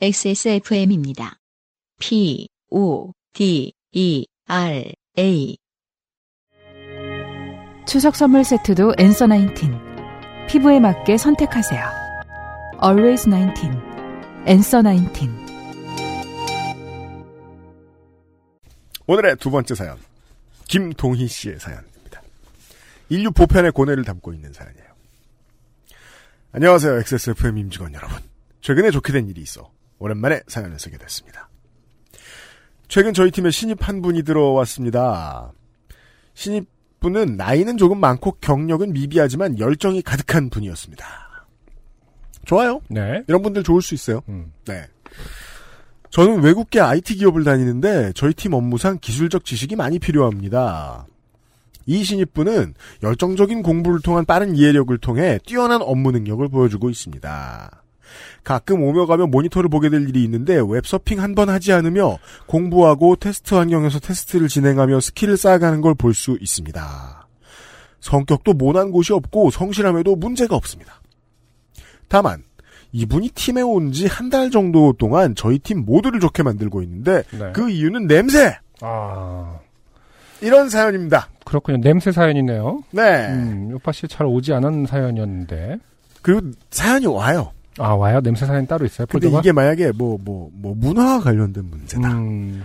[0.00, 1.40] XSFM입니다.
[1.98, 5.56] P, O, D, E, R, A.
[7.84, 9.76] 추석 선물 세트도 엔서 나인틴.
[10.48, 11.84] 피부에 맞게 선택하세요.
[12.80, 13.72] Always 19.
[14.46, 15.30] 엔서 나인틴.
[19.08, 19.98] 오늘의 두 번째 사연.
[20.68, 22.22] 김동희 씨의 사연입니다.
[23.08, 24.86] 인류 보편의 고뇌를 담고 있는 사연이에요.
[26.52, 26.98] 안녕하세요.
[27.00, 28.22] XSFM 임직원 여러분.
[28.60, 31.48] 최근에 좋게 된 일이 있어 오랜만에 사연을 쓰게 됐습니다.
[32.88, 35.52] 최근 저희 팀에 신입 한 분이 들어왔습니다.
[36.34, 41.04] 신입분은 나이는 조금 많고 경력은 미비하지만 열정이 가득한 분이었습니다.
[42.46, 42.80] 좋아요.
[42.88, 43.22] 네.
[43.28, 44.22] 이런 분들 좋을 수 있어요.
[44.28, 44.52] 음.
[44.64, 44.86] 네.
[46.10, 51.06] 저는 외국계 IT 기업을 다니는데 저희 팀 업무상 기술적 지식이 많이 필요합니다.
[51.84, 57.82] 이 신입분은 열정적인 공부를 통한 빠른 이해력을 통해 뛰어난 업무 능력을 보여주고 있습니다.
[58.44, 63.54] 가끔 오며 가며 모니터를 보게 될 일이 있는데 웹서핑 한 번 하지 않으며 공부하고 테스트
[63.54, 67.26] 환경에서 테스트를 진행하며 스킬을 쌓아가는 걸 볼 수 있습니다.
[68.00, 71.00] 성격도 모난 곳이 없고 성실함에도 문제가 없습니다.
[72.08, 72.42] 다만
[72.92, 77.52] 이분이 팀에 온 지 한 달 정도 동안 저희 팀 모두를 좋게 만들고 있는데 네.
[77.52, 78.56] 그 이유는 냄새!
[78.80, 79.58] 아,
[80.40, 81.28] 이런 사연입니다.
[81.44, 81.78] 그렇군요.
[81.82, 82.82] 냄새 사연이네요.
[82.92, 83.26] 네.
[83.28, 85.78] 음, 요파 씨 잘 오지 않은 사연이었는데.
[86.22, 87.52] 그리고 사연이 와요.
[87.78, 88.20] 아, 와요?
[88.20, 89.06] 냄새 사연 따로 있어요?
[89.06, 89.40] 근데 포도가?
[89.40, 92.12] 이게 만약에 뭐, 뭐, 뭐, 문화와 관련된 문제다.
[92.12, 92.64] 음,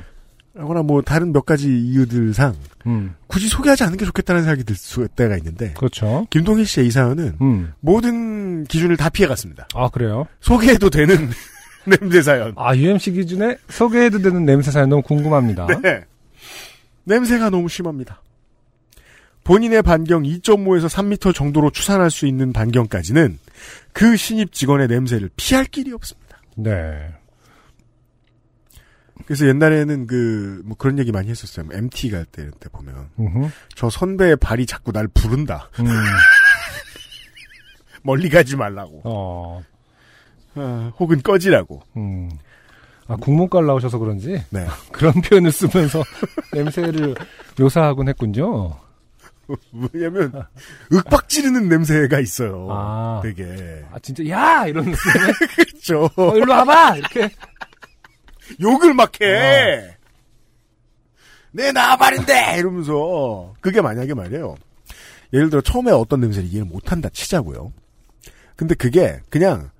[0.54, 2.54] 라거나 뭐, 다른 몇 가지 이유들상,
[2.88, 6.28] 음, 굳이 소개하지 않는 게 좋겠다는 생각이 들 수, 때가 있는데, 그렇죠.
[6.30, 7.74] 김동희 씨의 이 사연은 음.
[7.80, 9.68] 모든 기준을 다 피해갔습니다.
[9.74, 10.28] 아, 그래요?
[10.42, 11.30] 소개해도 되는
[11.86, 12.54] 냄새 사연.
[12.56, 15.68] 아, UMC 기준에 소개해도 되는 냄새 사연 너무 궁금합니다.
[15.82, 16.02] 네.
[17.06, 18.22] 냄새가 너무 심합니다.
[19.44, 23.38] 본인의 반경 2.5에서 3m 정도로 추산할 수 있는 반경까지는
[23.92, 26.38] 그 신입 직원의 냄새를 피할 길이 없습니다.
[26.56, 27.14] 네.
[29.26, 31.66] 그래서 옛날에는 그, 뭐 그런 얘기 많이 했었어요.
[31.72, 33.10] MT 갈 때, 때 보면.
[33.20, 33.50] 음흠.
[33.76, 35.70] 저 선배의 발이 자꾸 날 부른다.
[35.80, 35.86] 음,
[38.04, 39.02] 멀리 가지 말라고.
[39.06, 39.64] 어,
[40.56, 41.82] 아, 혹은 꺼지라고.
[41.98, 42.30] 음.
[43.08, 44.66] 아, 국문과를 나오셔서 그런지 네.
[44.92, 46.04] 그런 표현을 쓰면서
[46.54, 47.16] 냄새를
[47.60, 48.78] 묘사하곤 했군요.
[49.94, 50.32] 왜냐면,
[50.92, 52.68] 윽박 지르는 냄새가 있어요.
[52.72, 53.20] 아.
[53.24, 53.84] 되게.
[53.92, 54.66] 아, 진짜, 야!
[54.68, 55.14] 이런 느낌에.
[55.56, 56.10] 그렇죠.
[56.16, 56.98] 어, 일로 와봐!
[56.98, 57.30] 이렇게.
[58.62, 59.26] 욕을 막 어.
[59.26, 59.98] 해.
[61.52, 62.58] 내 나발인데!
[62.58, 63.54] 이러면서.
[63.62, 64.56] 그게 만약에 말이에요.
[65.34, 67.74] 예를 들어 처음에 어떤 냄새를 이해를 못한다 치자고요.
[68.56, 69.72] 근데 그게 그냥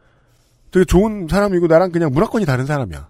[0.72, 3.08] 되게 좋은 사람이고 나랑 그냥 문화권이 다른 사람이야.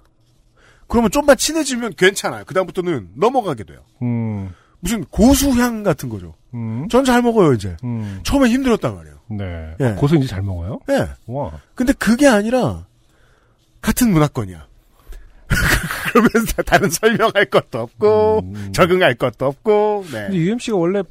[0.87, 2.43] 그러면 좀만 친해지면 괜찮아요.
[2.43, 3.79] 그다음부터는 넘어가게 돼요.
[4.01, 6.35] 음, 무슨 고수향 같은 거죠.
[6.53, 7.75] 음, 전잘 먹어요, 이제.
[7.83, 8.19] 음.
[8.23, 9.15] 처음에 힘들었단 말이에요.
[9.29, 9.75] 네.
[9.79, 9.85] 예.
[9.85, 10.79] 아, 고수 이제 잘 먹어요?
[10.89, 11.07] 예.
[11.27, 11.51] 와.
[11.75, 12.85] 근데 그게 아니라
[13.81, 14.67] 같은 문화권이야.
[16.13, 18.69] 그러면서 다른 설명할 것도 없고 음.
[18.73, 20.23] 적응할 것도 없고 네.
[20.27, 21.03] 근데 UMC가 원래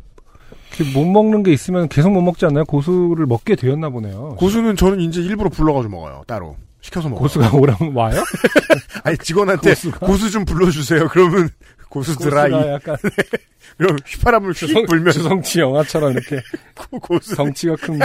[0.95, 2.65] 못 먹는 게 있으면 계속 못 먹지 않나요?
[2.65, 4.37] 고수를 먹게 되었나 보네요.
[4.39, 6.23] 고수는 저는 이제 일부러 불러가지고 먹어요.
[6.27, 7.23] 따로 시켜서 먹어요.
[7.23, 8.23] 고수가 오라면 와요?
[9.05, 10.07] 아니 직원한테 고수가?
[10.07, 11.09] 고수 좀 불러주세요.
[11.09, 11.51] 그러면
[11.93, 12.97] 고수들아 이 고수가 약간
[13.77, 16.41] 그럼 휘파람을 휙 주성, 불면서 주성치 영화처럼 이렇게
[16.75, 17.99] 고- 고수 덩치가 큰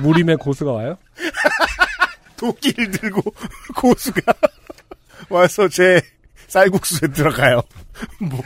[0.00, 0.96] 무림의 고수가 와요?
[2.38, 3.22] 도끼를 들고
[3.76, 4.20] 고수가
[5.28, 6.00] 와서 제
[6.48, 7.62] 쌀국수에 들어가요.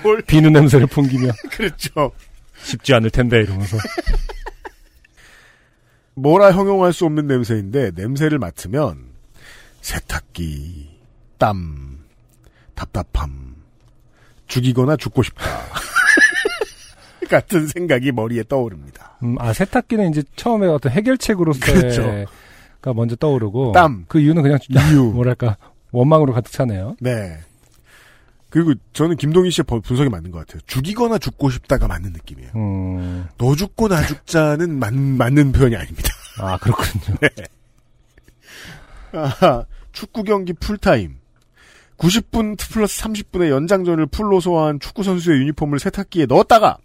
[0.03, 2.13] 뭘 비누 냄새를 풍기며 그렇죠.
[2.63, 3.77] 쉽지 않을 텐데 이러면서.
[6.15, 9.07] 뭐라 형용할 수 없는 냄새인데 냄새를 맡으면
[9.81, 11.01] 세탁기,
[11.39, 12.05] 땀,
[12.75, 13.57] 답답함,
[14.47, 15.45] 죽이거나 죽고 싶다.
[17.29, 19.17] 같은 생각이 머리에 떠오릅니다.
[19.25, 22.25] 음, 아 세탁기는 이제 처음에 어떤 해결책으로서가 그렇죠.
[22.95, 24.05] 먼저 떠오르고 땀.
[24.07, 25.03] 그 이유는 그냥 이유.
[25.13, 25.57] 뭐랄까
[25.91, 26.97] 원망으로 가득 차네요.
[27.01, 27.39] 네.
[28.49, 30.61] 그리고 저는 김동희 씨의 번- 분석이 맞는 것 같아요.
[30.69, 32.51] 죽이거나 죽고 싶다가 맞는 느낌이에요.
[32.55, 36.09] 음, 너 죽고 나 죽자는 맞, 맞는 표현이 아닙니다.
[36.39, 37.17] 아 그렇군요.
[39.13, 41.17] 아하, 축구 경기 풀타임.
[41.99, 46.79] 90분 플러스 30분의 연장전을 풀로 소화한 축구 선수의 유니폼을 세탁기에 넣었다가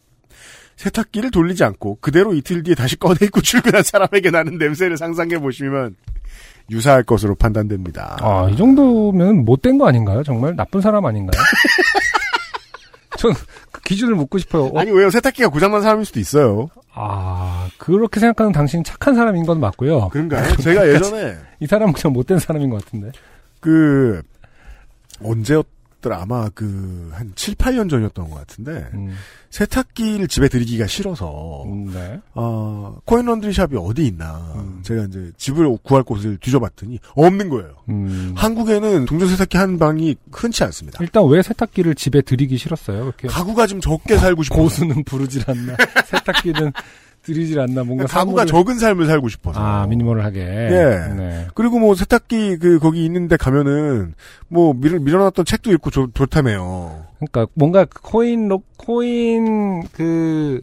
[0.77, 5.95] 세탁기를 돌리지 않고 그대로 이틀 뒤에 다시 꺼내 입고 출근한 사람에게 나는 냄새를 상상해 보시면
[6.69, 8.17] 유사할 것으로 판단됩니다.
[8.21, 10.23] 아, 이 정도면 못된 거 아닌가요?
[10.23, 11.41] 정말 나쁜 사람 아닌가요?
[13.17, 13.33] 전
[13.71, 14.65] 그 기준을 묻고 싶어요.
[14.65, 15.09] 어, 아니 왜요?
[15.09, 16.69] 세탁기가 고장난 사람일 수도 있어요.
[16.93, 20.09] 아, 그렇게 생각하는 당신은 착한 사람인 건 맞고요.
[20.09, 20.55] 그런가요?
[20.57, 23.11] 제가 예전에 이 사람은 그냥 못된 사람인 것 같은데.
[23.59, 24.21] 그
[25.23, 25.55] 언제
[26.01, 29.15] 것들 아마 그 한 7, 8년 전이었던 것 같은데 음,
[29.49, 32.19] 세탁기를 집에 들이기가 싫어서 음, 네.
[32.33, 34.79] 어, 코인 런드리 샵이 어디 있나 음.
[34.83, 37.75] 제가 이제 집을 구할 곳을 뒤져봤더니 없는 거예요.
[37.89, 38.33] 음.
[38.35, 40.99] 한국에는 동전 세탁기 한 방이 흔치 않습니다.
[41.01, 43.01] 일단 왜 세탁기를 집에 들이기 싫었어요?
[43.01, 45.75] 그렇게 가구가 좀 적게 살고 싶어서 고수는 부르질 않나,
[46.07, 46.71] 세탁기는
[47.23, 50.39] 들이질 않나, 뭔가 가구가 사물을- 적은 삶을 살고 싶어서 아 미니멀하게.
[50.39, 51.13] 예.
[51.15, 51.47] 네.
[51.53, 54.15] 그리고 뭐 세탁기 그 거기 있는데 가면은
[54.47, 57.05] 뭐 밀, 밀어놨던 책도 읽고 좋, 좋다며요.
[57.19, 60.61] 그러니까 뭔가 그 코인 로, 코인 그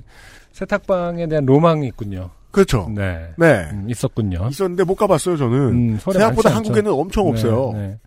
[0.53, 2.31] 세탁방에 대한 로망이 있군요.
[2.51, 2.91] 그렇죠.
[2.93, 3.29] 네.
[3.37, 3.69] 네.
[3.73, 4.49] 음, 있었군요.
[4.51, 5.57] 있었는데 못 가봤어요 저는.
[5.59, 6.55] 음, 생각보다.
[6.57, 7.71] 한국에는 엄청 없어요.
[7.75, 7.99] 네, 네.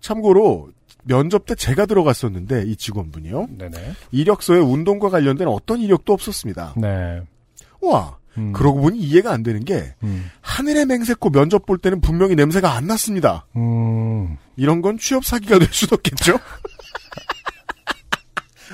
[0.00, 0.68] 참고로
[1.02, 3.48] 면접 때 제가 들어갔었는데 이 직원분이요.
[3.58, 3.76] 네네.
[4.12, 6.74] 이력서에 운동과 관련된 어떤 이력도 없었습니다.
[6.76, 7.22] 네.
[7.86, 12.34] 와 음, 그러고 보니 이해가 안 되는 게 음, 하늘의 맹세코 면접 볼 때는 분명히
[12.34, 13.46] 냄새가 안 났습니다.
[13.56, 16.38] 음, 이런 건 취업 사기가 될 수도 없겠죠.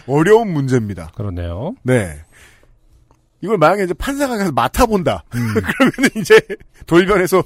[0.07, 1.11] 어려운 문제입니다.
[1.15, 1.75] 그러네요.
[1.83, 2.23] 네.
[3.41, 5.25] 이걸 만약에 이제 판사가 가서 맡아본다.
[5.35, 5.55] 음.
[5.55, 6.41] 그러면 이제
[6.87, 7.43] 돌변해서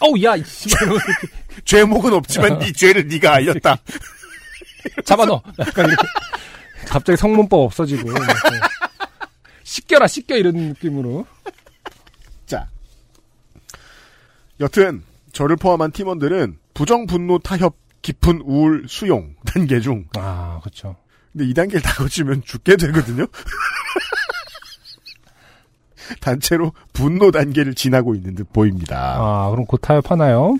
[0.00, 0.34] 어우, 야,
[1.64, 3.76] 죄목은 없지만 네 죄를 네가 알렸다.
[5.04, 5.42] 잡아넣어.
[5.58, 6.06] 약간 이렇게.
[6.86, 8.10] 갑자기 성문법 없어지고.
[9.72, 9.74] 네.
[9.74, 11.26] 씻겨라, 씻겨, 이런 느낌으로.
[12.46, 12.68] 자.
[14.60, 15.02] 여튼
[15.32, 20.96] 저를 포함한 팀원들은 부정 분노 타협 깊은 우울 수용 단계 중 아, 그쵸.
[21.32, 23.26] 근데 이 단계를 다 거치면 죽게 되거든요.
[26.20, 29.16] 단체로 분노 단계를 지나고 있는 듯 보입니다.
[29.18, 30.56] 아, 그럼 곧 타협하나요?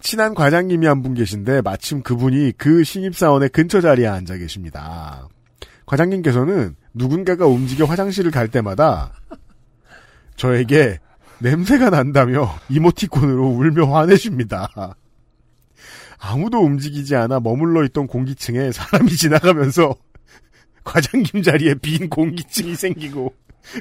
[0.00, 5.28] 친한 과장님이 한 분 계신데 마침 그분이 그 신입사원의 근처 자리에 앉아 계십니다.
[5.94, 9.12] 과장님께서는 누군가가 움직여 화장실을 갈 때마다
[10.36, 10.98] 저에게
[11.40, 14.96] 냄새가 난다며 이모티콘으로 울며 화내십니다.
[16.18, 19.94] 아무도 움직이지 않아 머물러 있던 공기층에 사람이 지나가면서
[20.82, 23.34] 과장님 자리에 빈 공기층이 생기고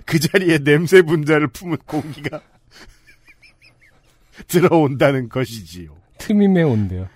[0.06, 2.42] 그 자리에 냄새 분자를 품은 공기가
[4.48, 5.96] 들어온다는 것이지요.
[6.20, 7.08] 틈이 매운데요.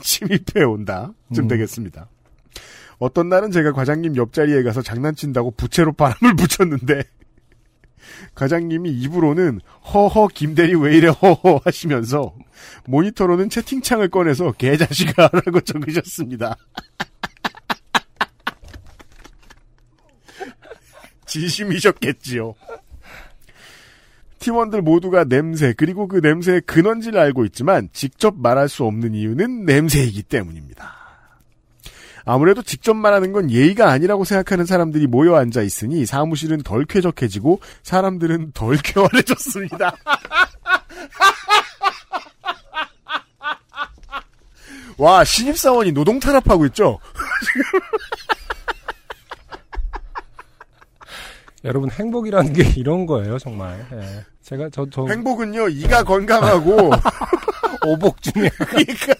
[0.00, 1.12] 침입해 온다.
[1.34, 1.48] 쯤 음.
[1.48, 2.08] 되겠습니다.
[3.02, 7.02] 어떤 날은 제가 과장님 옆자리에 가서 장난친다고 부채로 바람을 붙였는데
[8.36, 9.58] 과장님이 입으로는
[9.92, 12.32] 허허 김대리 왜 이래 허허 하시면서
[12.86, 16.54] 모니터로는 채팅창을 꺼내서 개자식아 라고 적으셨습니다.
[21.26, 22.54] 진심이셨겠지요.
[24.38, 30.22] 팀원들 모두가 냄새 그리고 그 냄새의 근원지를 알고 있지만 직접 말할 수 없는 이유는 냄새이기
[30.22, 31.01] 때문입니다.
[32.24, 38.52] 아무래도 직접 말하는 건 예의가 아니라고 생각하는 사람들이 모여 앉아 있으니 사무실은 덜 쾌적해지고 사람들은
[38.52, 39.96] 덜 쾌활해졌습니다.
[44.98, 46.98] 와 신입사원이 노동 탄압하고 있죠.
[51.64, 53.86] 여러분, 행복이라는 게 이런 거예요, 정말.
[53.92, 54.24] 예.
[54.42, 56.90] 제가 저, 저, 행복은요 이가 건강하고
[57.86, 58.48] 오복 중에.
[58.48, 59.14] 그러니까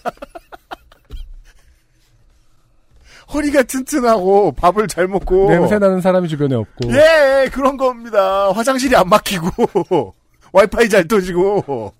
[3.33, 6.89] 허리가 튼튼하고 밥을 잘 먹고 냄새 나는 사람이 주변에 없고.
[6.93, 8.51] 예 그런 겁니다.
[8.51, 10.13] 화장실이 안 막히고
[10.53, 11.93] 와이파이 잘 터지고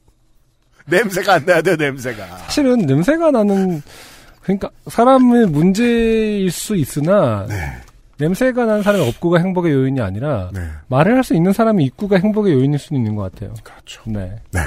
[0.86, 2.26] 냄새가 안 나야 돼요 냄새가.
[2.40, 3.82] 사실은 냄새가 나는
[4.42, 7.56] 그러니까 사람의 문제일 수 있으나 네.
[8.18, 12.54] 냄새가 나는 사람이 없고가 행복의 요인이 아니라 네 말을 할 수 있는 사람이 있고가 행복의
[12.54, 13.54] 요인일 수는 있는 것 같아요.
[13.64, 14.02] 그렇죠.
[14.06, 14.36] 네.
[14.52, 14.60] 네.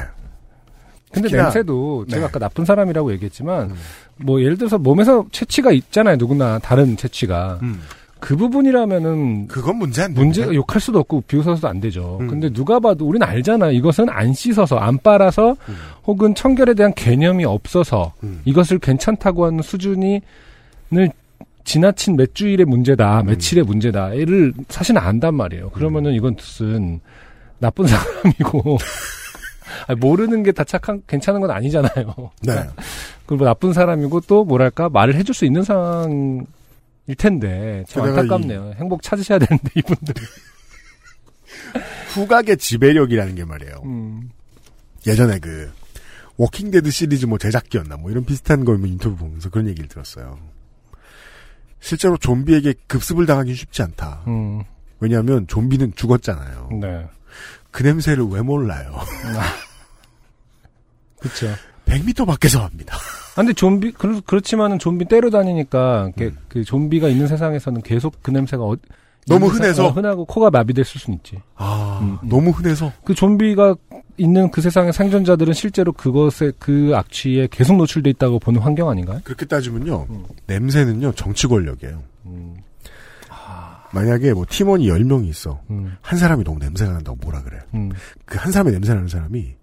[1.23, 2.26] 근데 특히나- 냄새도 제가 네.
[2.26, 3.76] 아까 나쁜 사람이라고 얘기했지만 음.
[4.18, 6.16] 뭐 예를 들어서 몸에서 채취가 있잖아요.
[6.16, 7.80] 누구나 다른 채취가 음,
[8.20, 10.42] 그 부분이라면은 그건 문제 안 문제.
[10.54, 12.18] 욕할 수도 없고 비웃어서도 안 되죠.
[12.20, 12.28] 음.
[12.28, 13.70] 근데 누가 봐도 우리는 알잖아.
[13.70, 15.76] 이것은 안 씻어서 안 빨아서 음.
[16.06, 18.40] 혹은 청결에 대한 개념이 없어서 음.
[18.44, 20.20] 이것을 괜찮다고 하는 수준이
[20.94, 21.11] 을
[21.64, 23.26] 지나친 몇 주일의 문제다, 음.
[23.26, 25.70] 며칠의 문제다를 사실은 안단 말이에요.
[25.70, 27.00] 그러면은 이건 무슨
[27.58, 28.78] 나쁜 사람이고
[29.87, 32.30] 아니, 모르는 게 다 착한 괜찮은 건 아니잖아요.
[32.42, 32.66] 네.
[33.26, 36.46] 그리고 나쁜 사람이고 또 뭐랄까 말을 해줄 수 있는 상황일
[37.18, 38.75] 텐데 참 안타깝네요.
[38.76, 40.14] 행복 찾으셔야 되는데 이분들.
[42.14, 43.82] 후각의 지배력이라는 게 말이에요.
[43.85, 44.30] 음.
[45.06, 45.70] 예전에 그
[46.38, 50.38] 워킹데드 시리즈 뭐 제작기였나 뭐 이런 비슷한 걸뭐 인터뷰 보면서 그런 얘기를 들었어요.
[51.80, 54.23] 실제로 좀비에게 급습을 당하기 쉽지 않다.
[54.26, 54.62] 음.
[55.00, 56.70] 왜냐하면 좀비는 죽었잖아요.
[56.80, 57.06] 네.
[57.76, 58.90] 그 냄새를 왜 몰라요?
[61.21, 61.49] 그렇죠.
[61.85, 62.97] 100m 밖에서 합니다.
[63.33, 68.30] 아, 근데 좀비 그렇, 그렇지만은 좀비 때려 다니니까 그, 그 좀비가 있는 세상에서는 계속 그
[68.30, 68.76] 냄새가 어,
[69.26, 69.88] 너무 흔해서?
[69.88, 71.37] 어, 흔하고 코가 마비될 수는 있지.
[71.54, 72.28] 아, 음, 음.
[72.30, 72.90] 너무 흔해서.
[73.04, 73.75] 그 좀비가
[74.16, 79.21] 있는 그 세상의 생존자들은 실제로 그것에 그 악취에 계속 노출돼 있다고 보는 환경 아닌가요?
[79.23, 80.06] 그렇게 따지면요.
[80.09, 80.25] 음.
[80.47, 82.02] 냄새는요, 정치 권력이에요.
[82.25, 82.56] 음,
[83.93, 85.62] 만약에 뭐 팀원이 10명이 있어.
[85.71, 87.61] 음, 한 사람이 너무 냄새가 난다고 뭐라 그래.
[87.75, 87.90] 음,
[88.25, 89.55] 그한 사람의 냄새 나는 사람이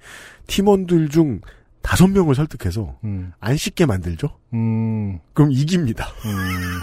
[0.47, 1.41] 팀원들 중
[1.81, 4.37] 다섯 명을 설득해서 음, 안 씻게 만들죠?
[4.53, 6.07] 음, 그럼 이깁니다.
[6.25, 6.79] 음.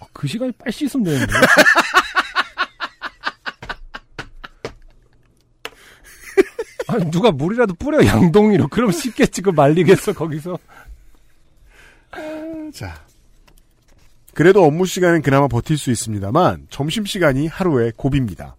[0.00, 1.32] 어, 그 시간이 빨리 씻으면 되는데.
[6.88, 10.58] 아니, 누가 물이라도 뿌려 양동이로 그럼 씻겠지 그 말리겠어 거기서
[12.72, 12.94] 자.
[14.34, 18.56] 그래도 업무 시간은 그나마 버틸 수 있습니다만 점심시간이 하루에 고비입니다.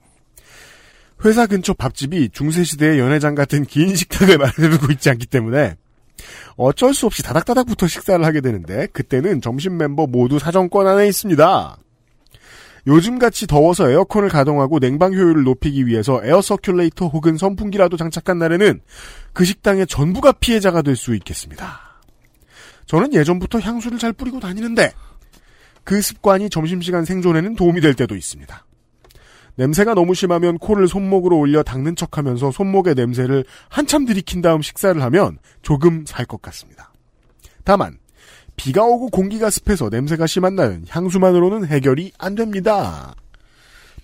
[1.24, 5.76] 회사 근처 밥집이 중세시대의 연회장 같은 긴 식탁을 마련해두고 있지 않기 때문에
[6.58, 11.78] 어쩔 수 없이 다닥다닥 붙어 식사를 하게 되는데 그때는 점심 멤버 모두 사정권 안에 있습니다.
[12.88, 18.80] 요즘같이 더워서 에어컨을 가동하고 냉방 효율을 높이기 위해서 에어 서큘레이터 혹은 선풍기라도 장착한 날에는
[19.34, 21.82] 그 식당의 전부가 피해자가 될 수 있겠습니다.
[22.86, 24.92] 저는 예전부터 향수를 잘 뿌리고 다니는데
[25.86, 28.66] 그 습관이 점심시간 생존에는 도움이 될 때도 있습니다.
[29.56, 35.02] 냄새가 너무 심하면 코를 손목으로 올려 닦는 척 하면서 손목의 냄새를 한참 들이킨 다음 식사를
[35.02, 36.92] 하면 조금 살 것 같습니다.
[37.64, 37.98] 다만
[38.58, 43.16] 비가 오고 공기가 습해서 냄새가 심한 날은 향수만으로는 해결이 안 됩니다.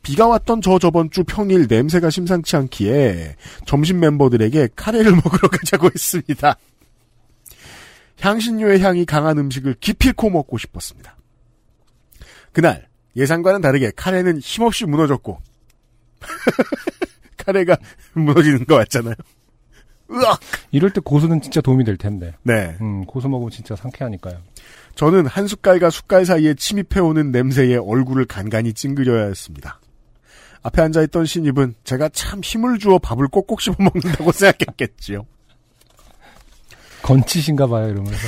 [0.03, 3.35] 비가 왔던 저 저번 주 평일 냄새가 심상치 않기에
[3.65, 6.55] 점심 멤버들에게 카레를 먹으러 가자고 했습니다.
[8.19, 11.15] 향신료의 향이 강한 음식을 기필코 먹고 싶었습니다.
[12.51, 15.39] 그날 예상과는 다르게 카레는 힘없이 무너졌고
[17.37, 17.77] 카레가
[18.13, 19.15] 무너지는 거 맞잖아요.
[20.11, 20.39] 으악!
[20.71, 22.75] 이럴 때 고수는 진짜 도움이 될 텐데 네.
[22.81, 24.37] 음, 고수 먹으면 진짜 상쾌하니까요
[24.95, 29.79] 저는 한 숟갈과 숟갈 사이에 침입해오는 냄새에 얼굴을 간간히 찡그려야 했습니다.
[30.63, 35.25] 앞에 앉아있던 신입은 제가 참 힘을 주어 밥을 꼭꼭 씹어 먹는다고 생각했겠지요.
[37.01, 38.19] 건치신가 봐요 이러면서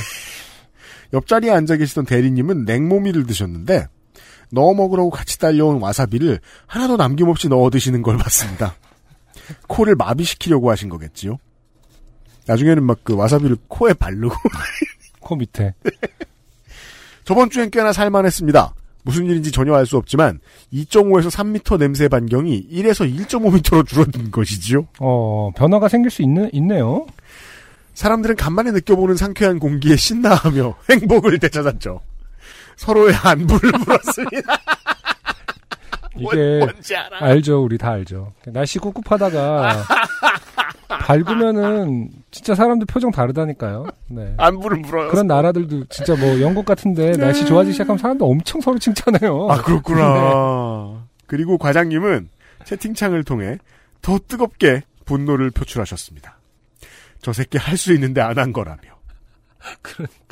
[1.12, 3.86] 옆자리에 앉아 계시던 대리님은 냉모미를 드셨는데
[4.50, 8.74] 넣어 먹으라고 같이 딸려온 와사비를 하나도 남김없이 넣어 드시는 걸 봤습니다.
[9.68, 11.38] 코를 마비시키려고 하신 거겠지요.
[12.46, 14.34] 나중에는 막 그 와사비를 코에 바르고
[15.20, 15.74] 코 밑에
[17.24, 18.74] 저번 주엔 꽤나 살만했습니다.
[19.02, 20.40] 무슨 일인지 전혀 알 수 없지만
[20.72, 24.86] 2.5에서 3m 냄새 반경이 1에서 1.5m로 줄어든 것이지요.
[25.00, 27.06] 어 변화가 생길 수 있는 있네요
[27.94, 32.00] 사람들은 간만에 느껴보는 상쾌한 공기에 신나하며 행복을 되찾았죠.
[32.76, 34.58] 서로의 안부를 물었습니다.
[36.16, 37.18] 이게 뭔지 알아?
[37.24, 39.82] 알죠 우리 다 알죠 날씨 꿉꿉하다가
[40.88, 45.08] 밝으면은 진짜 사람들 표정 다르다니까요 네 안부를 물어요.
[45.10, 49.48] 그런 나라들도 진짜 뭐 영국 같은데 날씨 좋아지기 시작하면 사람들 엄청 서로 칭찬해요.
[49.50, 51.04] 아 그렇구나.
[51.26, 52.28] 그리고 과장님은
[52.64, 53.58] 채팅창을 통해
[54.00, 56.38] 더 뜨겁게 분노를 표출하셨습니다.
[57.22, 58.78] 저 새끼 할 수 있는데 안 한 거라며.
[59.82, 60.23] 그러니까.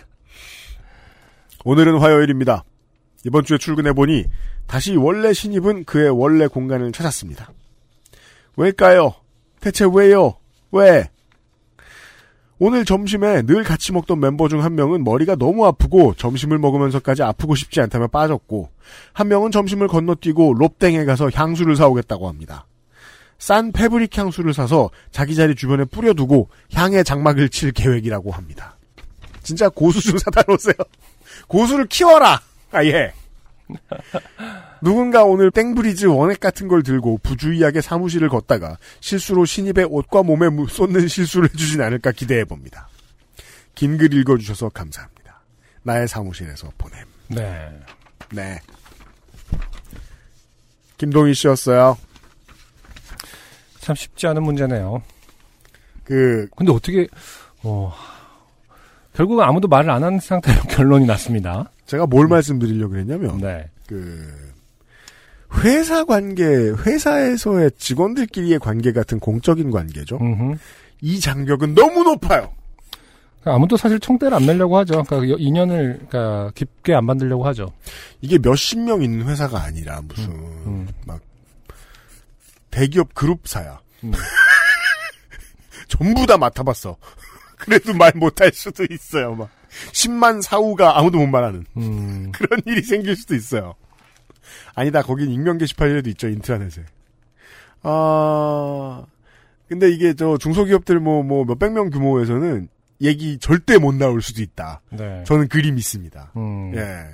[1.64, 2.64] 오늘은 화요일입니다.
[3.24, 4.24] 이번 주에 출근해보니
[4.66, 7.52] 다시 원래 신입은 그의 원래 공간을 찾았습니다.
[8.56, 9.14] 왜일까요?
[9.60, 10.34] 대체 왜요?
[10.72, 11.08] 왜?
[12.58, 17.54] 오늘 점심에 늘 같이 먹던 멤버 중 한 명은 머리가 너무 아프고 점심을 먹으면서까지 아프고
[17.54, 18.70] 싶지 않다며 빠졌고
[19.12, 22.66] 한 명은 점심을 건너뛰고 롭땡에 가서 향수를 사오겠다고 합니다.
[23.38, 28.78] 싼 패브릭 향수를 사서 자기 자리 주변에 뿌려두고 향의 장막을 칠 계획이라고 합니다.
[29.42, 30.74] 진짜 고수 좀 사다 놓으세요.
[31.48, 32.40] 고수를 키워라!
[32.70, 33.12] 아 예.
[34.82, 40.68] 누군가 오늘 땡브리즈 원액 같은 걸 들고 부주의하게 사무실을 걷다가 실수로 신입의 옷과 몸에 무-
[40.68, 42.88] 쏟는 실수를 해주진 않을까 기대해 봅니다.
[43.74, 45.40] 긴 글 읽어주셔서 감사합니다.
[45.82, 47.04] 나의 사무실에서 보냄.
[47.28, 47.70] 네.
[48.32, 48.58] 네.
[50.98, 51.96] 김동희 씨였어요.
[53.80, 55.02] 참 쉽지 않은 문제네요.
[56.04, 57.06] 그, 근데 어떻게
[57.62, 57.92] 어
[59.14, 61.70] 결국 은 아무도 말을 안한 상태로 결론이 났습니다.
[61.86, 63.68] 제가 뭘 말씀드리려고 했냐면, 네.
[63.86, 64.52] 그,
[65.58, 70.16] 회사 관계, 회사에서의 직원들끼리의 관계 같은 공적인 관계죠.
[70.18, 70.56] 음흠.
[71.02, 72.52] 이 장벽은 너무 높아요.
[73.44, 75.02] 아무도 사실 총대를 안 내려고 하죠.
[75.02, 77.72] 그러니까 여- 인연을 그러니까 깊게 안 만들려고 하죠.
[78.20, 80.88] 이게 몇십 명 있는 회사가 아니라 무슨 음.
[81.04, 81.20] 막
[82.70, 83.80] 대기업 그룹사야.
[84.04, 84.12] 음.
[85.88, 86.96] 전부 다 맡아봤어.
[87.62, 89.34] 그래도 말 못할 수도 있어요.
[89.36, 89.48] 막
[89.92, 92.32] 10만 사우가 아무도 못 말하는 음.
[92.34, 93.74] 그런 일이 생길 수도 있어요.
[94.74, 95.02] 아니다.
[95.02, 96.84] 거긴 익명 게시판이라도 있죠 인트라넷에.
[97.82, 99.04] 아
[99.68, 102.68] 근데 이게 저 중소기업들 뭐 뭐 몇백 명 규모에서는
[103.00, 104.80] 얘기 절대 못 나올 수도 있다.
[104.90, 105.22] 네.
[105.24, 106.32] 저는 그리 믿습니다.
[106.36, 106.72] 음.
[106.74, 107.04] 예.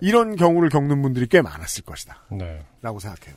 [0.00, 2.24] 이런 경우를 겪는 분들이 꽤 많았을 것이다.
[2.30, 2.64] 네.
[2.82, 3.36] 라고 생각해요.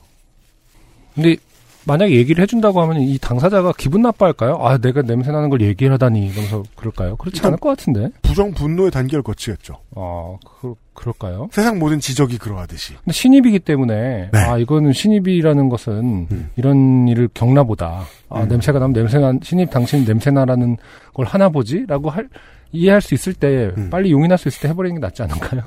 [1.16, 1.36] 근데
[1.86, 4.58] 만약에 얘기를 해준다고 하면 이 당사자가 기분 나빠할까요?
[4.62, 7.16] 아 내가 냄새 나는 걸 얘기를 하다니 이러면서 그럴까요?
[7.16, 8.10] 그렇지 않을 것 같은데.
[8.22, 9.76] 부정 분노의 단계를 거치겠죠.
[9.96, 11.50] 아 그, 그럴까요?
[11.52, 12.94] 세상 모든 지적이 그러하듯이.
[12.96, 14.40] 근데 신입이기 때문에 네.
[14.40, 16.50] 아 이거는 신입이라는 것은 음.
[16.56, 18.04] 이런 일을 겪나 보다.
[18.30, 18.48] 아 음.
[18.48, 20.78] 냄새가 나면 냄새나 신입 당신 냄새나라는
[21.14, 22.30] 걸 하나 보지라고 할
[22.72, 23.90] 이해할 수 있을 때 음.
[23.90, 25.64] 빨리 용인할 수 있을 때 해버리는 게 낫지 않을까요?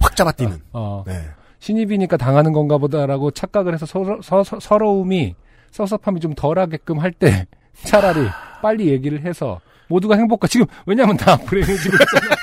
[0.00, 0.60] 확 잡아뛰는.
[0.72, 1.20] 어, 네.
[1.64, 5.34] 신입이니까 당하는 건가 보다라고 착각을 해서 서러, 서, 서, 서러움이
[5.70, 7.46] 섭섭함이 좀 덜하게끔 할 때
[7.84, 8.26] 차라리
[8.60, 12.36] 빨리 얘기를 해서 모두가 행복하 지금 왜냐면 다 불행해지고 있잖아.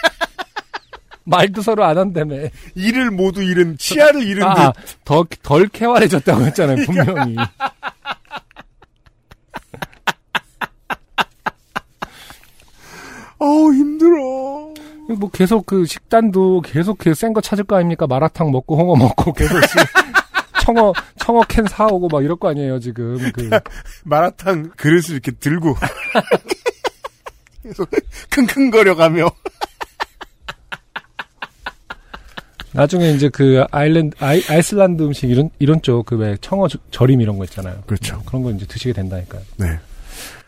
[1.24, 2.36] 말도 서로 안 한다며.
[2.74, 4.98] 이를 모두 잃은, 치아를 잃은 아, 듯.
[5.06, 7.36] 더, 덜 쾌활해졌다고 했잖아요, 분명히.
[13.38, 14.71] 어우, 힘들어.
[15.20, 18.08] 뭐 계속 그 식단도 계속 그 센 거 찾을 거 아닙니까?
[18.08, 19.56] 마라탕 먹고 홍어 먹고 계속
[20.64, 23.18] 청어, 청어 캔 사오고 막 이럴 거 아니에요, 지금.
[23.34, 23.50] 그,
[24.06, 25.76] 마라탕 그릇을 이렇게 들고.
[27.64, 27.90] 계속
[28.30, 29.30] 킁킁거려가며.
[32.74, 37.20] 나중에 이제 그 아일랜드, 아이, 아이슬란드 음식 이런, 이런 쪽 그 왜 청어 저- 절임
[37.22, 37.82] 이런 거 있잖아요.
[37.86, 38.22] 그렇죠.
[38.26, 39.42] 그런 거 이제 드시게 된다니까요.
[39.58, 39.78] 네.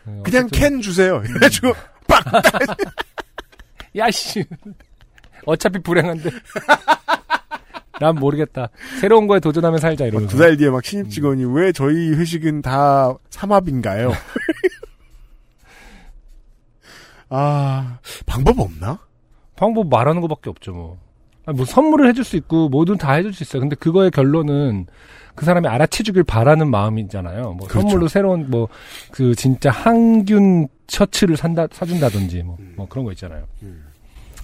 [0.06, 1.22] 어, 그냥 캔 주세요.
[1.28, 1.74] 이래가지고,
[2.08, 2.24] 빡!
[3.96, 4.44] 야, 씨.
[5.46, 6.30] 어차피 불행한데.
[8.00, 8.68] 난 모르겠다.
[9.00, 10.36] 새로운 거에 도전하면 살자, 이러면서.
[10.36, 14.12] 두 달 뒤에 막 신입 직원이 왜 저희 회식은 다 삼합인가요?
[17.30, 18.98] 아, 방법 없나?
[19.56, 20.98] 방법 말하는 것밖에 없죠, 뭐.
[21.46, 23.60] 아니, 뭐 선물을 해줄 수 있고, 뭐든 다 해줄 수 있어요.
[23.60, 24.86] 근데 그거의 결론은
[25.34, 27.42] 그 사람이 알아채주길 바라는 마음이잖아요.
[27.42, 27.80] 뭐 그렇죠.
[27.80, 28.68] 선물로 새로운 뭐,
[29.10, 33.44] 그 진짜 항균 셔츠를 산다, 사준다든지, 뭐, 뭐 그런 거 있잖아요.
[33.62, 33.84] 음.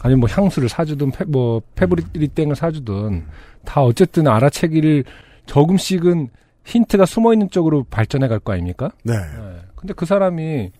[0.02, 3.24] 아니면 뭐 향수를 사주든, 페, 뭐, 페브리땡을 사주든,
[3.64, 5.04] 다 어쨌든 알아채기를
[5.46, 6.28] 조금씩은
[6.64, 8.90] 힌트가 숨어 있는 쪽으로 발전해 갈 거 아닙니까?
[9.02, 9.14] 네.
[9.14, 9.56] 네.
[9.76, 10.70] 근데 그 사람이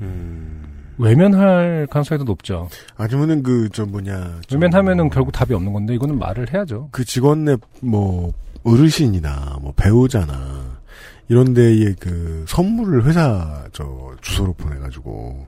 [0.00, 0.62] 음.
[0.98, 2.68] 외면할 가능성이 더 높죠.
[2.96, 4.40] 아니면은 그, 저 뭐냐.
[4.46, 6.88] 저 외면하면은 결국 답이 없는 건데, 이거는 말을 해야죠.
[6.92, 8.32] 그 직원의 뭐,
[8.64, 10.80] 어르신이나, 뭐, 배우자나,
[11.28, 15.46] 이런 데에 그, 선물을 회사, 저, 주소로 보내가지고,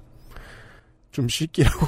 [1.11, 1.87] 좀 씻기라고.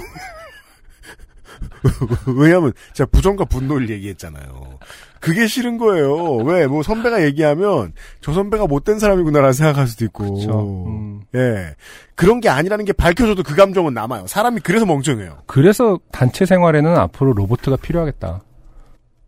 [2.37, 4.79] 왜냐면, 제가 부정과 분노를 얘기했잖아요.
[5.21, 6.37] 그게 싫은 거예요.
[6.37, 10.35] 왜, 뭐, 선배가 얘기하면, 저 선배가 못된 사람이구나라는 생각할 수도 있고.
[10.35, 10.87] 그렇죠.
[10.87, 11.09] 음.
[11.35, 11.75] 예.
[12.14, 14.27] 그런 게 아니라는 게 밝혀져도 그 감정은 남아요.
[14.27, 15.43] 사람이 그래서 멍청해요.
[15.47, 18.43] 그래서 단체 생활에는 앞으로 로봇가 필요하겠다.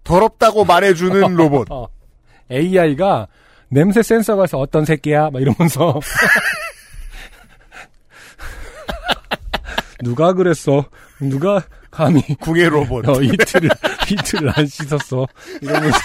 [0.05, 1.69] 더럽다고 말해주는 로봇.
[2.51, 3.29] AI가
[3.69, 5.31] 냄새 센서가 서 어떤 새끼야?
[5.31, 6.01] 막 이러면서.
[10.03, 10.85] 누가 그랬어?
[11.21, 13.07] 누가 감히 궁예 로봇.
[13.09, 13.69] 어, 이틀을
[14.11, 15.27] 이틀을 안 씻었어?
[15.61, 15.99] 이러면서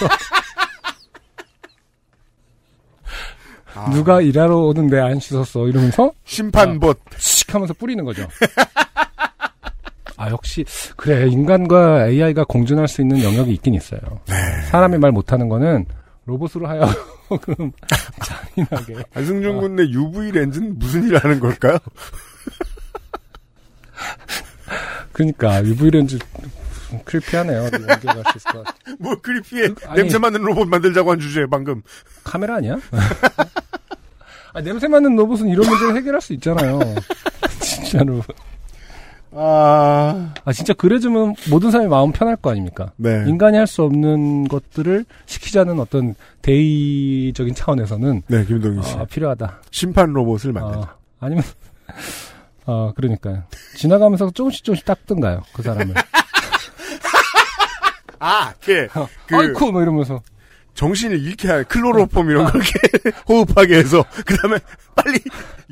[3.74, 5.66] 아, 누가 일하러 오는데 안 씻었어?
[5.68, 6.98] 이러면서 심판봇.
[7.18, 8.26] 씩 하면서 뿌리는 거죠.
[10.16, 10.64] 아 역시
[10.96, 14.00] 그래 인간과 AI가 공존할 수 있는 영역이 있긴 있어요.
[14.26, 14.34] 네.
[14.70, 15.86] 사람이 말 못하는 거는
[16.24, 16.92] 로봇으로 하여금
[18.56, 21.78] 잔인하게 안승준 군의 UV 렌즈는 무슨 일을 하는 걸까요?
[25.12, 26.18] 그러니까 UV 렌즈
[27.04, 27.64] 크리피하네요.
[27.64, 28.74] 어디 연결할 수 있을 것 같아.
[28.98, 29.96] 뭐 크리피해 아니.
[30.02, 31.82] 냄새 맡는 로봇 만들자고 한 주제에 방금
[32.24, 32.78] 카메라 아니야?
[34.52, 36.80] 아, 냄새 맡는 로봇은 이런 문제를 해결할 수 있잖아요.
[37.60, 38.22] 진짜로.
[39.36, 42.92] 아 아 진짜 그래주면 모든 사람이 마음 편할 거 아닙니까?
[42.96, 43.24] 네.
[43.26, 48.94] 인간이 할 수 없는 것들을 시키자는 어떤 대의적인 차원에서는 네, 김동희 씨.
[48.94, 49.60] 아, 필요하다.
[49.72, 50.78] 심판 로봇을 만든다.
[50.92, 51.42] 어, 아니면
[52.64, 53.42] 어 그러니까요.
[53.76, 55.94] 지나가면서 조금씩 조금씩 닦든가요 그 사람을.
[58.18, 58.88] 아, 걔,
[59.26, 60.22] 그, 아이쿠 뭐 이러면서
[60.74, 64.58] 정신을 잃게 할 클로로폼 이런 거 이렇게 호흡하게 해서, 그 다음에
[64.94, 65.18] 빨리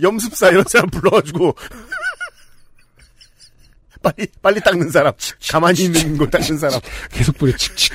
[0.02, 1.54] 염습사 이런 사람 불러가지고,
[4.04, 5.12] 빨리, 빨리 닦는 사람,
[5.50, 6.78] 가만히 있는 거 닦는 사람,
[7.10, 7.94] 계속 뿌려 칙칙.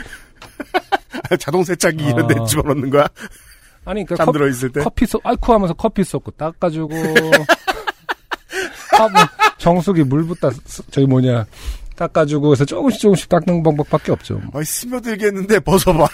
[1.39, 2.45] 자동 세차기 이런 데 아.
[2.45, 3.07] 집어넣는 거야?
[3.85, 4.81] 아니 그러니까 잠들어 있을 때?
[4.81, 6.93] 커피 쏟 아이쿠 하면서 커피 쏟고 닦아주고
[8.99, 9.21] 아, 뭐,
[9.57, 11.45] 정수기 물 붓다 쓰- 저기 뭐냐
[11.95, 14.41] 닦아주고 해서 조금씩 조금씩 닦는 방법밖에 없죠.
[14.53, 16.07] 아이, 스며들겠는데 벗어봐.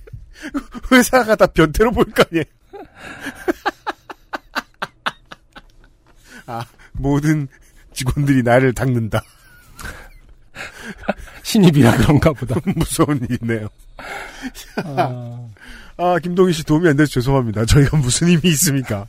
[0.92, 2.44] 회사가 다 변태로 보일 거 아니에요?
[6.46, 7.46] 아, 모든
[8.00, 9.22] 직원들이 나를 닦는다.
[11.42, 12.56] 신입이라 그런가 보다.
[12.74, 13.68] 무서운 일이네요.
[14.84, 15.48] 아,
[15.98, 17.66] 아, 김동희 씨 도움이 안 돼서 죄송합니다.
[17.66, 19.06] 저희가 무슨 힘이 있습니까?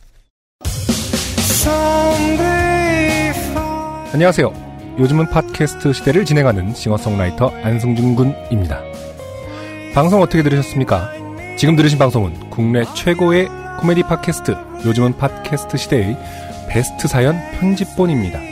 [4.12, 4.96] 안녕하세요.
[4.98, 8.82] 요즘은 팟캐스트 시대를 진행하는 싱어송라이터 안승준 군입니다.
[9.94, 11.12] 방송 어떻게 들으셨습니까?
[11.56, 13.48] 지금 들으신 방송은 국내 최고의
[13.80, 16.18] 코미디 팟캐스트 요즘은 팟캐스트 시대의
[16.68, 18.51] 베스트 사연 편집본입니다.